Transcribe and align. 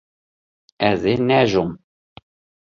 Ez 0.89 1.01
ê 1.13 1.15
neajom. 1.21 1.71